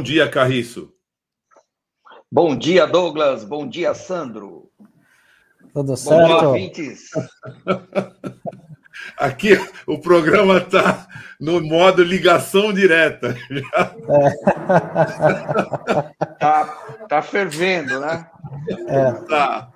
[0.00, 0.90] Bom dia, Carriço.
[2.32, 3.44] Bom dia, Douglas.
[3.44, 4.70] Bom dia, Sandro.
[5.74, 6.26] Tudo certo?
[6.26, 7.10] Bom dia, ouvintes.
[9.18, 9.50] Aqui
[9.86, 11.06] o programa está
[11.38, 13.36] no modo ligação direta.
[13.50, 14.30] É.
[16.40, 16.64] tá,
[17.06, 18.26] tá fervendo, né?
[18.88, 19.12] É.
[19.28, 19.70] Tá.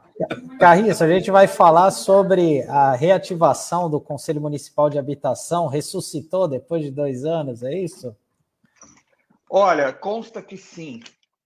[0.58, 5.66] Carriço, a gente vai falar sobre a reativação do Conselho Municipal de Habitação.
[5.66, 8.16] Ressuscitou depois de dois anos, é isso?
[9.56, 10.98] Olha, consta que sim,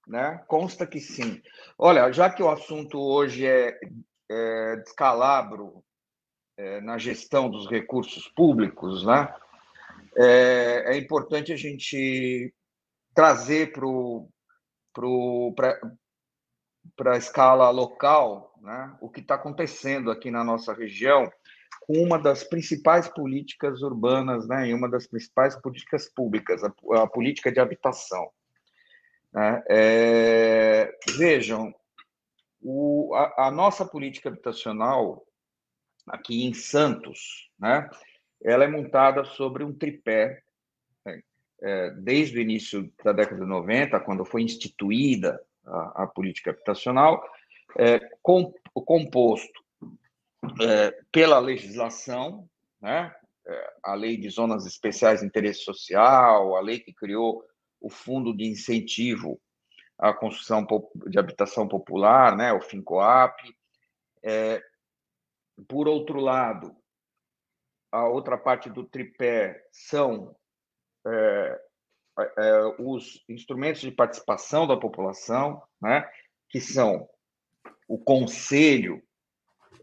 [0.06, 0.42] né?
[0.48, 1.42] Consta que sim.
[1.76, 3.78] Olha, já que o assunto hoje é,
[4.30, 5.84] é descalabro
[6.56, 9.30] é, na gestão dos recursos públicos, né?
[10.16, 12.50] É, é importante a gente
[13.14, 13.74] trazer
[16.96, 21.30] para a escala local né, o que está acontecendo aqui na nossa região
[21.88, 26.70] com uma das principais políticas urbanas né, e uma das principais políticas públicas, a,
[27.02, 28.28] a política de habitação.
[29.32, 29.62] Né?
[29.70, 31.74] É, vejam,
[32.60, 35.26] o, a, a, nossa política habitacional
[36.06, 37.88] aqui em Santos, né,
[38.44, 40.42] ela é montada sobre um tripé,
[41.06, 41.22] né,
[41.62, 47.24] é, desde o início da década de 90, quando foi instituída a, a política habitacional,
[47.78, 49.67] é, com, composto
[50.60, 52.48] é, pela legislação,
[52.80, 53.14] né,
[53.46, 57.44] é, a lei de zonas especiais de interesse social, a lei que criou
[57.80, 59.40] o Fundo de Incentivo
[59.98, 60.66] à Construção
[61.06, 63.56] de Habitação Popular, né, o FINCOAP.
[64.22, 64.62] É,
[65.66, 66.76] por outro lado,
[67.90, 70.36] a outra parte do tripé são
[71.06, 71.60] é,
[72.36, 76.08] é, os instrumentos de participação da população, né,
[76.48, 77.08] que são
[77.88, 79.02] o Conselho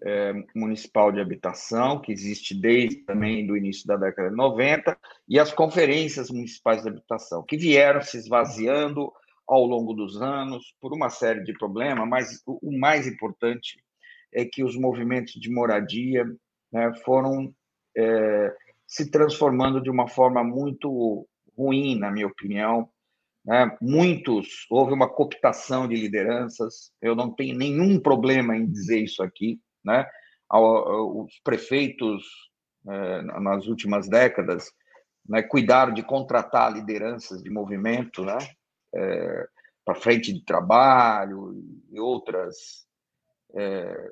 [0.03, 4.97] é, Municipal de Habitação, que existe desde também do início da década de 90,
[5.27, 9.11] e as conferências municipais de habitação, que vieram se esvaziando
[9.47, 13.83] ao longo dos anos por uma série de problemas, mas o mais importante
[14.33, 16.25] é que os movimentos de moradia
[16.71, 17.53] né, foram
[17.95, 18.53] é,
[18.87, 22.89] se transformando de uma forma muito ruim, na minha opinião,
[23.45, 23.77] né?
[23.79, 29.59] Muitos, houve uma cooptação de lideranças, eu não tenho nenhum problema em dizer isso aqui.
[29.85, 30.07] Né?
[30.51, 32.23] Os prefeitos,
[32.87, 34.71] é, nas últimas décadas,
[35.27, 38.37] né, cuidaram de contratar lideranças de movimento né,
[38.93, 39.47] é,
[39.83, 41.55] para frente de trabalho
[41.91, 42.85] e outras,
[43.55, 44.11] é,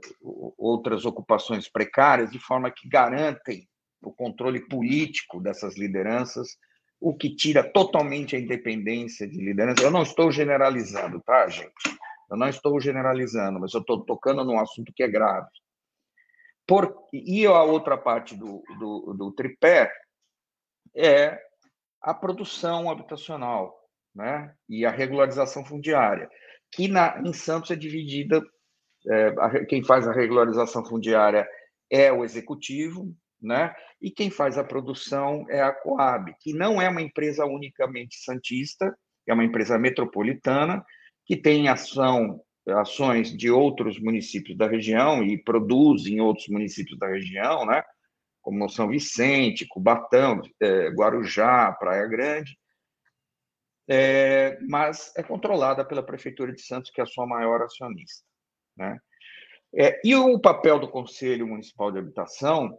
[0.58, 3.68] outras ocupações precárias, de forma que garantem
[4.02, 6.58] o controle político dessas lideranças
[7.04, 9.84] o que tira totalmente a independência de liderança.
[9.84, 11.74] Eu não estou generalizando, tá, gente?
[12.32, 15.50] Eu não estou generalizando, mas eu estou tocando num assunto que é grave.
[16.66, 19.92] Por, e a outra parte do, do, do tripé
[20.96, 21.40] é
[22.02, 23.74] a produção habitacional
[24.16, 24.54] né?
[24.70, 26.30] e a regularização fundiária,
[26.72, 28.42] que na, em Santos é dividida.
[29.06, 31.48] É, a, quem faz a regularização fundiária
[31.90, 33.76] é o executivo, né?
[34.02, 38.98] E quem faz a produção é a Coab, que não é uma empresa unicamente santista,
[39.28, 40.84] é uma empresa metropolitana
[41.26, 47.08] que tem ação ações de outros municípios da região e produz em outros municípios da
[47.08, 47.84] região, né?
[48.42, 52.58] Como São Vicente, Cubatão, é, Guarujá, Praia Grande,
[53.88, 58.26] é, mas é controlada pela Prefeitura de Santos, que é a sua maior acionista.
[58.78, 58.98] Né?
[59.76, 62.78] É, e o papel do Conselho Municipal de Habitação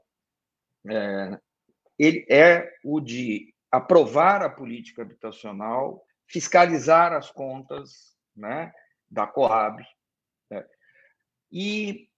[1.99, 8.73] ele é o de aprovar a política habitacional, fiscalizar as contas né,
[9.11, 9.85] da Coab.
[10.51, 10.65] Né,
[11.51, 12.09] e,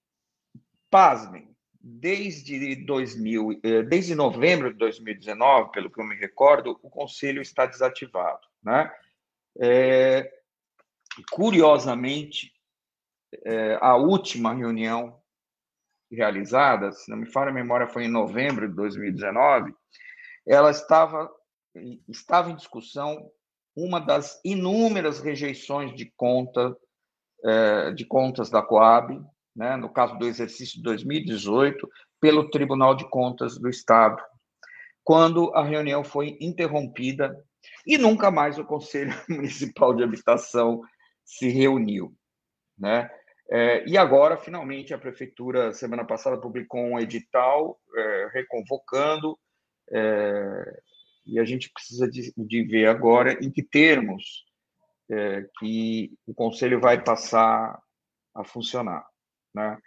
[0.89, 7.41] pasmem, desde, 2000, é, desde novembro de 2019, pelo que eu me recordo, o Conselho
[7.41, 8.45] está desativado.
[8.61, 8.91] Né?
[9.59, 10.31] É,
[11.31, 12.53] curiosamente,
[13.45, 15.21] é, a última reunião
[16.11, 19.73] realizada, se não me falha a memória, foi em novembro de 2019,
[20.45, 21.29] ela estava,
[22.07, 23.29] estava em discussão
[23.77, 26.75] uma das inúmeras rejeições de conta
[27.45, 29.23] é, de contas da Coab,
[29.55, 31.87] né, no caso do exercício de 2018,
[32.19, 34.19] pelo Tribunal de Contas do Estado,
[35.03, 37.37] quando a reunião foi interrompida
[37.85, 40.81] e nunca mais o Conselho Municipal de Habitação
[41.23, 42.11] se reuniu,
[42.77, 43.09] né?
[43.49, 49.37] É, e agora, finalmente, a prefeitura, semana passada, publicou um edital é, reconvocando,
[49.89, 50.81] é,
[51.37, 54.43] e a gente precisa de, de, ver agora em que termos
[55.09, 57.79] é, que o conselho vai passar
[58.33, 59.05] a funcionar.
[59.53, 59.77] Né?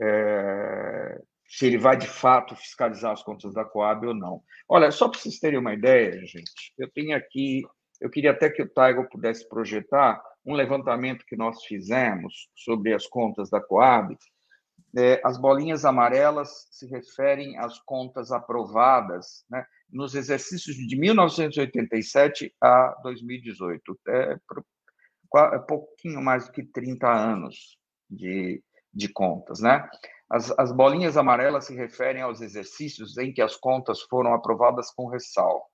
[0.00, 4.42] É, se ele vai, de fato, fiscalizar as contas da Coab ou não.
[4.66, 7.62] Olha, só para vocês terem uma ideia, gente, eu tenho aqui
[8.00, 13.06] eu queria até que o Taigo pudesse projetar um levantamento que nós fizemos sobre as
[13.06, 14.16] contas da Coab.
[14.96, 22.96] É, as bolinhas amarelas se referem às contas aprovadas né, nos exercícios de 1987 a
[23.02, 24.00] 2018.
[24.08, 24.36] É,
[25.54, 27.76] é pouquinho mais do que 30 anos
[28.08, 28.62] de,
[28.92, 29.58] de contas.
[29.60, 29.84] Né?
[30.30, 35.08] As, as bolinhas amarelas se referem aos exercícios em que as contas foram aprovadas com
[35.08, 35.64] ressalva.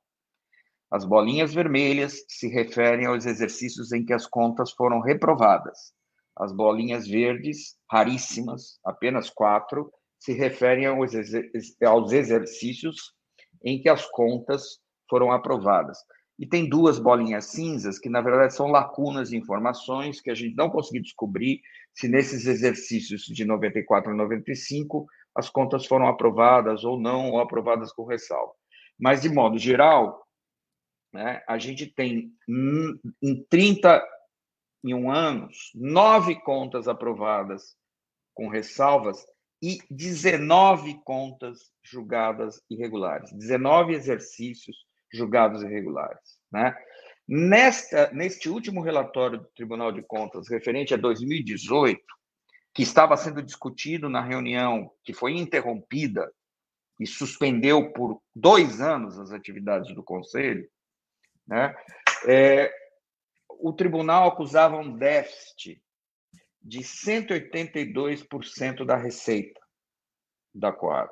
[0.90, 5.93] As bolinhas vermelhas se referem aos exercícios em que as contas foram reprovadas.
[6.37, 13.15] As bolinhas verdes, raríssimas, apenas quatro, se referem aos exercícios
[13.65, 14.79] em que as contas
[15.09, 15.99] foram aprovadas.
[16.38, 20.56] E tem duas bolinhas cinzas, que na verdade são lacunas de informações que a gente
[20.56, 21.61] não conseguiu descobrir
[21.93, 27.93] se nesses exercícios de 94 a 95 as contas foram aprovadas ou não, ou aprovadas
[27.93, 28.53] com ressalva.
[28.99, 30.27] Mas, de modo geral,
[31.12, 32.32] né, a gente tem
[33.23, 33.44] em
[34.82, 37.77] 31 anos, nove contas aprovadas
[38.35, 39.25] com ressalvas
[39.62, 44.77] e 19 contas julgadas irregulares, 19 exercícios
[45.12, 46.38] julgados irregulares.
[46.50, 46.75] Né?
[47.29, 52.00] Nesta, neste último relatório do Tribunal de Contas, referente a 2018,
[52.75, 56.32] que estava sendo discutido na reunião que foi interrompida
[56.99, 60.69] e suspendeu por dois anos as atividades do Conselho,
[61.47, 61.75] né?
[62.27, 62.71] É,
[63.62, 65.82] o tribunal acusava um déficit
[66.62, 69.60] de 182% da receita
[70.54, 71.10] da Coab,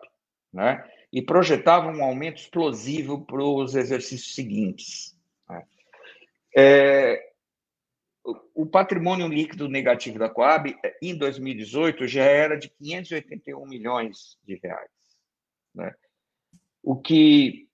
[0.52, 0.84] né?
[1.12, 5.16] e projetava um aumento explosivo para os exercícios seguintes.
[5.48, 5.66] Né?
[6.56, 7.28] É,
[8.54, 14.90] o patrimônio líquido negativo da Coab, em 2018, já era de 581 milhões de reais.
[15.74, 15.94] Né?
[16.82, 17.66] O que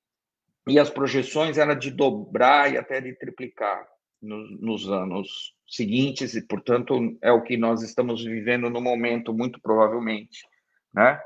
[0.67, 3.87] e as projeções eram de dobrar e até de triplicar
[4.25, 9.61] no, nos anos seguintes, e, portanto, é o que nós estamos vivendo no momento, muito
[9.61, 10.47] provavelmente.
[10.93, 11.21] Né?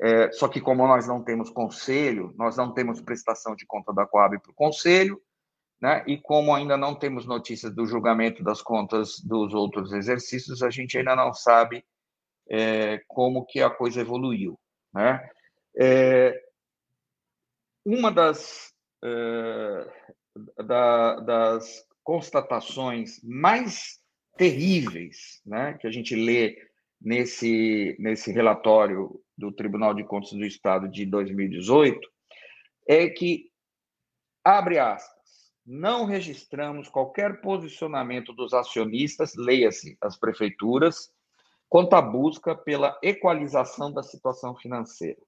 [0.00, 4.06] É, só que, como nós não temos conselho, nós não temos prestação de conta da
[4.06, 5.20] Coab para o conselho,
[5.80, 6.04] né?
[6.06, 10.98] e como ainda não temos notícias do julgamento das contas dos outros exercícios, a gente
[10.98, 11.84] ainda não sabe
[12.48, 14.58] é, como que a coisa evoluiu.
[14.92, 15.28] Né?
[15.76, 16.40] É,
[17.84, 18.74] uma das
[19.04, 19.86] eh,
[20.64, 23.98] da, das constatações mais
[24.36, 26.56] terríveis né, que a gente lê
[27.00, 32.08] nesse, nesse relatório do Tribunal de Contas do Estado de 2018
[32.86, 33.50] é que,
[34.44, 35.14] abre aspas,
[35.66, 41.10] não registramos qualquer posicionamento dos acionistas, leia-se as prefeituras,
[41.68, 45.20] quanto à busca pela equalização da situação financeira.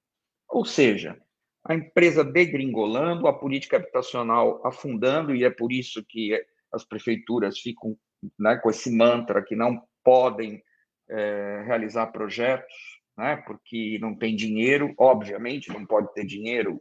[0.48, 1.18] Ou seja,
[1.64, 6.34] a empresa degringolando, a política habitacional afundando, e é por isso que
[6.76, 7.96] as prefeituras ficam
[8.38, 10.62] né, com esse mantra que não podem
[11.08, 12.74] é, realizar projetos,
[13.16, 16.80] né, porque não tem dinheiro, obviamente, não pode ter dinheiro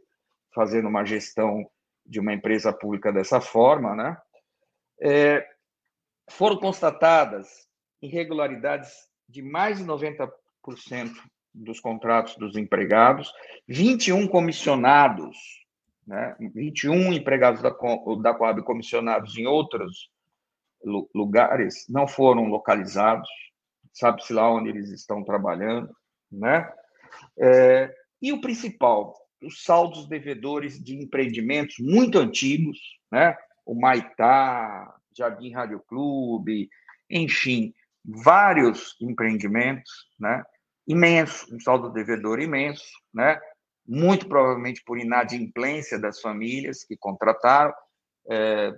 [0.54, 1.68] fazendo uma gestão
[2.04, 4.16] de uma empresa pública dessa forma, né?
[5.00, 5.46] É,
[6.30, 7.66] foram constatadas
[8.00, 8.92] irregularidades
[9.28, 10.30] de mais de 90%
[11.52, 13.32] dos contratos dos empregados,
[13.66, 15.36] 21 comissionados,
[16.06, 20.10] né, 21 empregados da, da Coab comissionados em outros
[21.14, 23.28] lugares não foram localizados,
[23.92, 25.90] sabe-se lá onde eles estão trabalhando,
[26.30, 26.70] né?
[27.38, 32.78] É, e o principal, os saldos devedores de empreendimentos muito antigos,
[33.10, 33.36] né?
[33.64, 36.68] O Maitá, Jardim Rádio Clube,
[37.10, 40.44] enfim, vários empreendimentos, né?
[40.86, 43.40] imenso, um saldo devedor imenso, né?
[43.86, 47.72] Muito provavelmente por inadimplência das famílias que contrataram.
[48.28, 48.72] É,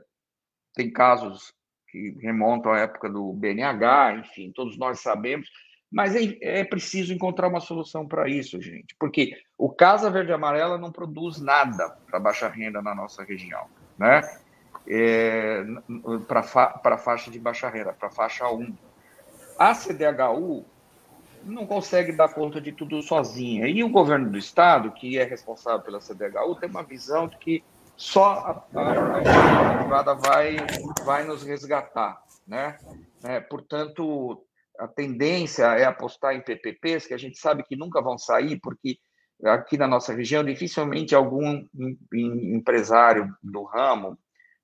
[0.74, 1.52] tem casos
[1.88, 5.48] que remontam à época do BNH, enfim, todos nós sabemos,
[5.90, 10.76] mas é, é preciso encontrar uma solução para isso, gente, porque o Casa Verde Amarela
[10.76, 13.66] não produz nada para baixa renda na nossa região,
[13.98, 14.20] né?
[14.90, 15.64] É,
[16.26, 18.74] para a faixa de baixa renda, para faixa 1.
[19.58, 20.64] A CDHU
[21.44, 23.66] não consegue dar conta de tudo sozinha.
[23.66, 27.64] E o governo do estado, que é responsável pela CDHU, tem uma visão de que
[27.96, 30.56] só a, a, privada vai,
[31.04, 32.22] vai nos resgatar.
[32.46, 32.78] Né?
[33.24, 34.44] É, portanto,
[34.78, 38.98] a tendência é apostar em PPPs, que a gente sabe que nunca vão sair, porque
[39.44, 41.64] aqui na nossa região, dificilmente algum
[42.12, 44.16] empresário do ramo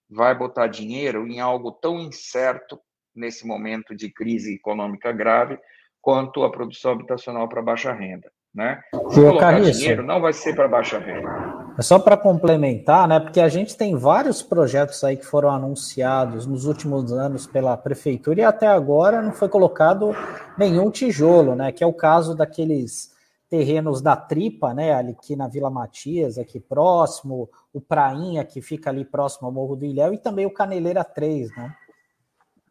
[0.09, 2.81] vai botar dinheiro em algo tão incerto
[3.15, 5.59] nesse momento de crise econômica grave
[6.05, 8.31] quanto a produção habitacional para baixa renda.
[8.55, 8.79] Né?
[9.09, 11.75] Se colocar dinheiro, não vai ser para baixa renda.
[11.77, 13.19] É só para complementar, né?
[13.19, 18.43] Porque a gente tem vários projetos aí que foram anunciados nos últimos anos pela prefeitura
[18.43, 20.15] e até agora não foi colocado
[20.57, 21.73] nenhum tijolo, né?
[21.73, 23.13] Que é o caso daqueles
[23.49, 24.93] terrenos da Tripa, né?
[24.93, 29.75] Ali aqui na Vila Matias, aqui próximo, o Prainha, que fica ali próximo ao Morro
[29.75, 31.75] do Ilhéu, e também o Caneleira 3, né?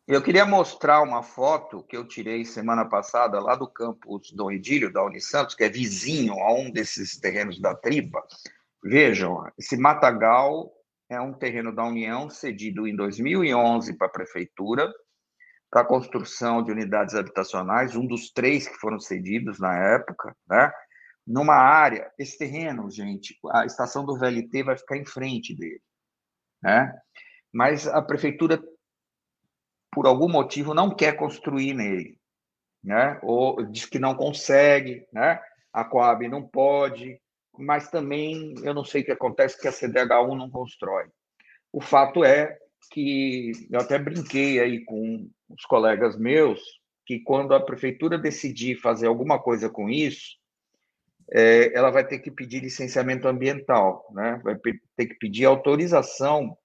[0.05, 4.91] Eu queria mostrar uma foto que eu tirei semana passada lá do campus Dom Edílio,
[4.91, 8.21] da Unisantos, que é vizinho a um desses terrenos da Tripa.
[8.83, 10.73] Vejam, esse matagal
[11.09, 14.91] é um terreno da União cedido em 2011 para a prefeitura
[15.73, 20.71] para a construção de unidades habitacionais, um dos três que foram cedidos na época, né?
[21.25, 25.81] Numa área, esse terreno, gente, a estação do VLT vai ficar em frente dele,
[26.61, 26.93] né?
[27.51, 28.61] Mas a prefeitura,
[29.93, 32.17] por algum motivo, não quer construir nele,
[32.83, 33.19] né?
[33.23, 35.39] Ou diz que não consegue, né?
[35.71, 37.19] A Coab não pode,
[37.57, 41.05] mas também eu não sei o que acontece que a CDH1 não constrói.
[41.71, 42.57] O fato é
[42.91, 46.61] que eu até brinquei aí com os colegas meus
[47.05, 50.37] que quando a prefeitura decidir fazer alguma coisa com isso,
[51.31, 54.39] é, ela vai ter que pedir licenciamento ambiental, né?
[54.43, 54.55] Vai
[54.95, 56.57] ter que pedir autorização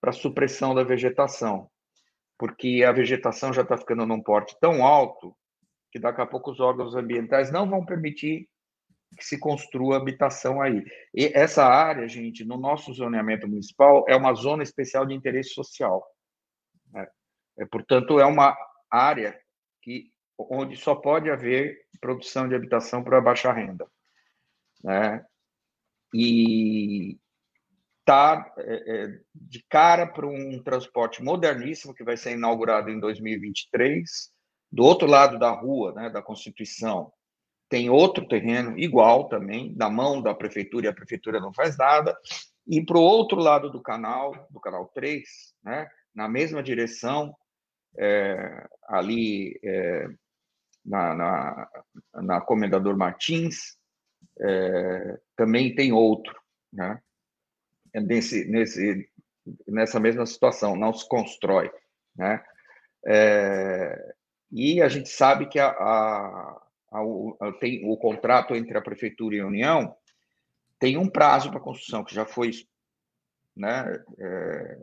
[0.00, 1.70] para supressão da vegetação,
[2.42, 5.32] porque a vegetação já está ficando num porte tão alto
[5.92, 8.48] que daqui a pouco os órgãos ambientais não vão permitir
[9.16, 10.84] que se construa habitação aí.
[11.14, 16.04] E essa área, gente, no nosso zoneamento municipal, é uma zona especial de interesse social.
[16.92, 17.06] Né?
[17.60, 18.56] É, portanto, é uma
[18.90, 19.40] área
[19.80, 23.86] que, onde só pode haver produção de habitação para baixa renda.
[24.82, 25.24] Né?
[26.12, 27.20] E
[28.02, 34.30] está é, é, de cara para um transporte moderníssimo que vai ser inaugurado em 2023,
[34.70, 37.12] do outro lado da rua, né, da Constituição,
[37.68, 42.14] tem outro terreno igual também, na mão da prefeitura, e a prefeitura não faz nada.
[42.66, 45.24] E para o outro lado do canal, do canal 3,
[45.64, 47.34] né, na mesma direção,
[47.96, 50.06] é, ali é,
[50.84, 51.68] na, na,
[52.14, 53.76] na, Comendador Martins,
[54.40, 56.34] é, também tem outro,
[56.72, 57.00] né,
[57.94, 59.08] nesse, nesse,
[59.66, 61.70] nessa mesma situação, não se constrói.
[62.14, 62.42] Né,
[63.06, 64.14] é,
[64.50, 66.62] e a gente sabe que a, a
[67.58, 69.96] tem o contrato entre a prefeitura e a União
[70.78, 72.50] tem um prazo para construção que já foi
[73.56, 74.78] né, é,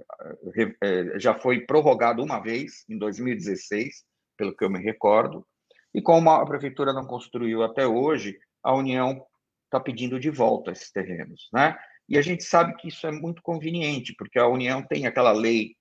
[0.81, 4.05] é, já foi prorrogado uma vez em 2016,
[4.37, 5.45] pelo que eu me recordo,
[5.93, 9.25] e como a prefeitura não construiu até hoje, a União
[9.65, 11.77] está pedindo de volta esses terrenos, né?
[12.09, 15.75] E a gente sabe que isso é muito conveniente, porque a União tem aquela lei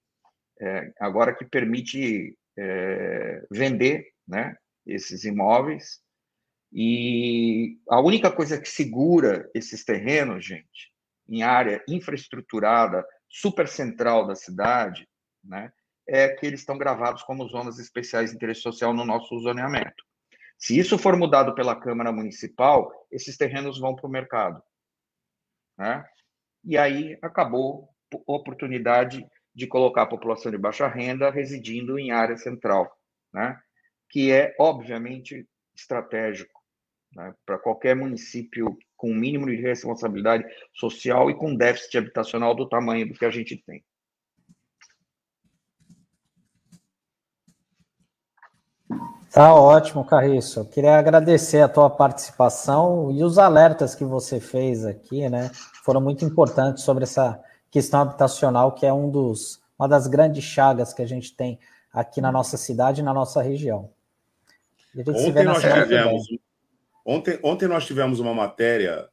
[0.61, 4.55] é, agora que permite é, vender, né,
[4.87, 6.01] esses imóveis
[6.73, 10.93] e a única coisa que segura esses terrenos, gente,
[11.29, 15.09] em área infraestruturada, super central da cidade,
[15.43, 15.73] né,
[16.07, 20.05] é que eles estão gravados como zonas especiais de interesse social no nosso zoneamento.
[20.59, 24.63] Se isso for mudado pela Câmara Municipal, esses terrenos vão para o mercado.
[25.79, 26.05] Né?
[26.65, 32.37] E aí acabou a oportunidade de colocar a população de baixa renda residindo em área
[32.37, 32.91] central,
[33.33, 33.59] né?
[34.11, 36.59] que é, obviamente, estratégico
[37.15, 40.45] né, para qualquer município com o mínimo de responsabilidade
[40.75, 43.85] social e com déficit habitacional do tamanho do que a gente tem.
[49.33, 50.61] Tá ótimo, Carriço.
[50.61, 55.51] Eu queria agradecer a tua participação e os alertas que você fez aqui, né?
[55.85, 60.93] Foram muito importantes sobre essa questão habitacional, que é um dos, uma das grandes chagas
[60.93, 61.59] que a gente tem
[61.93, 63.91] aqui na nossa cidade e na nossa região.
[64.97, 66.27] Ontem nós tivemos
[67.11, 69.09] Ontem, ontem nós tivemos uma matéria,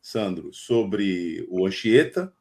[0.00, 2.32] Sandro, sobre o Anchieta,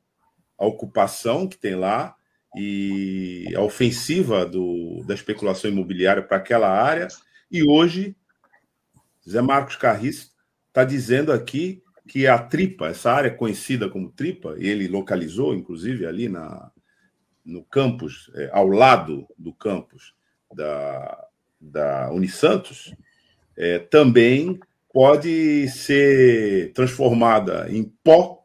[0.55, 2.15] a ocupação que tem lá
[2.55, 7.07] e a ofensiva do, da especulação imobiliária para aquela área.
[7.51, 8.15] E hoje,
[9.27, 10.31] Zé Marcos Carris
[10.67, 16.27] está dizendo aqui que a Tripa, essa área conhecida como Tripa, ele localizou, inclusive, ali
[16.27, 16.71] na,
[17.45, 20.13] no campus, é, ao lado do campus
[20.53, 21.27] da,
[21.61, 22.93] da Unisantos,
[23.55, 24.59] é, também
[24.91, 28.43] pode ser transformada em pó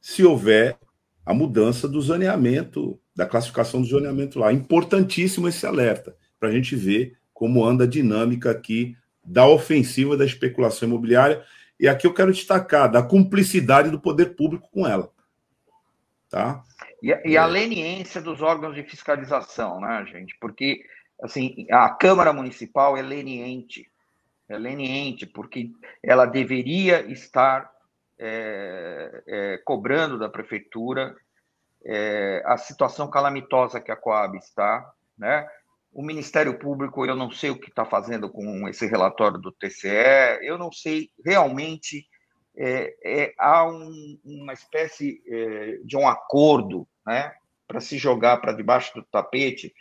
[0.00, 0.78] se houver
[1.26, 4.52] a mudança do zoneamento, da classificação do zoneamento lá.
[4.52, 10.24] Importantíssimo esse alerta, para a gente ver como anda a dinâmica aqui da ofensiva da
[10.24, 11.44] especulação imobiliária.
[11.80, 15.10] E aqui eu quero destacar da cumplicidade do poder público com ela.
[16.30, 16.62] Tá?
[17.02, 20.36] E, e a leniência dos órgãos de fiscalização, né, gente?
[20.40, 20.84] Porque
[21.20, 23.90] assim, a Câmara Municipal é leniente
[24.48, 25.72] é leniente, porque
[26.02, 27.70] ela deveria estar
[28.16, 31.14] é, é, cobrando da prefeitura
[31.84, 35.46] é, a situação calamitosa que a Coab está, né?
[35.92, 40.38] O Ministério Público, eu não sei o que está fazendo com esse relatório do TCE,
[40.42, 42.06] eu não sei realmente.
[42.60, 47.32] É, é, há um, uma espécie é, de um acordo né,
[47.68, 49.72] para se jogar para debaixo do tapete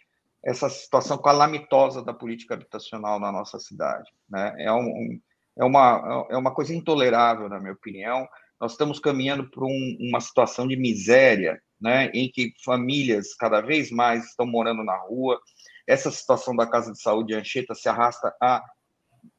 [0.43, 4.09] essa situação calamitosa da política habitacional na nossa cidade.
[4.29, 4.55] Né?
[4.59, 5.19] É, um,
[5.57, 8.27] é, uma, é uma coisa intolerável, na minha opinião.
[8.59, 13.91] Nós estamos caminhando para um, uma situação de miséria, né, em que famílias cada vez
[13.91, 15.39] mais estão morando na rua.
[15.87, 18.63] Essa situação da Casa de Saúde Anchieta se arrasta há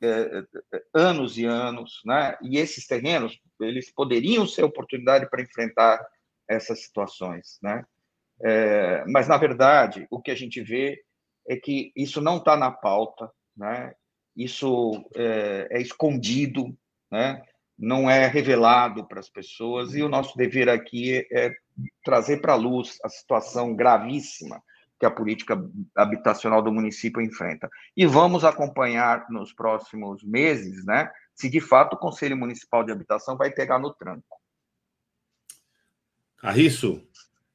[0.03, 0.45] é,
[0.95, 2.37] anos e anos, né?
[2.43, 6.05] E esses terrenos eles poderiam ser oportunidade para enfrentar
[6.49, 7.85] essas situações, né?
[8.41, 11.03] É, mas na verdade o que a gente vê
[11.49, 13.93] é que isso não está na pauta, né?
[14.37, 16.77] Isso é, é escondido,
[17.11, 17.43] né?
[17.77, 21.53] Não é revelado para as pessoas e o nosso dever aqui é
[22.05, 24.63] trazer para a luz a situação gravíssima
[24.99, 25.57] que a política
[25.97, 27.71] habitacional do município enfrenta.
[27.97, 33.37] E vamos acompanhar nos próximos meses, né, se de fato o Conselho Municipal de Habitação
[33.37, 34.37] vai pegar no tranco.
[36.37, 37.07] Carriço,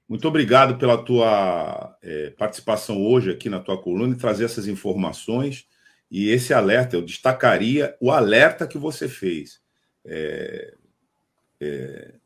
[0.07, 5.67] muito obrigado pela tua é, participação hoje aqui na tua coluna e trazer essas informações
[6.09, 6.95] e esse alerta.
[6.95, 9.61] Eu destacaria o alerta que você fez.
[10.05, 10.75] É,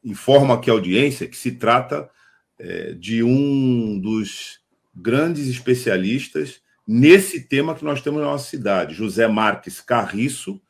[0.07, 2.09] informa aqui a audiência que se trata
[2.57, 4.59] é, de um dos
[4.95, 8.95] grandes especialistas nesse tema que nós temos na nossa cidade.
[8.95, 10.61] José Marques Carriço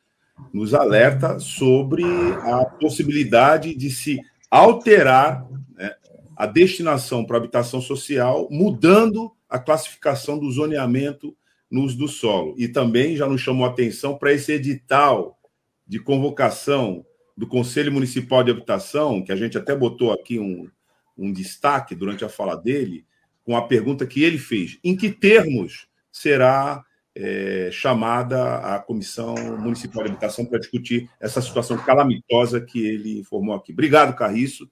[0.52, 5.94] nos alerta sobre a possibilidade de se alterar né,
[6.36, 11.36] a destinação para habitação social, mudando a classificação do zoneamento
[11.70, 12.54] no uso do solo.
[12.58, 15.38] E também já nos chamou atenção para esse edital
[15.86, 17.04] de convocação
[17.38, 20.68] do Conselho Municipal de Habitação, que a gente até botou aqui um,
[21.16, 23.06] um destaque durante a fala dele,
[23.44, 30.02] com a pergunta que ele fez: em que termos será é, chamada a Comissão Municipal
[30.02, 33.72] de Habitação para discutir essa situação calamitosa que ele informou aqui?
[33.72, 34.68] Obrigado, Carriço.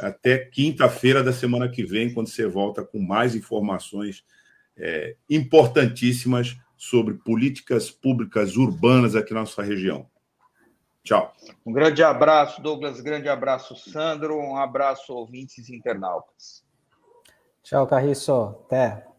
[0.00, 4.24] Até quinta-feira da semana que vem, quando você volta com mais informações
[4.76, 10.10] é, importantíssimas sobre políticas públicas urbanas aqui na nossa região.
[11.02, 11.32] Tchau.
[11.64, 13.00] Um grande abraço, Douglas.
[13.00, 14.38] Grande abraço, Sandro.
[14.38, 16.64] Um abraço, ouvintes e internautas.
[17.62, 18.56] Tchau, Carriço.
[18.66, 19.09] Até.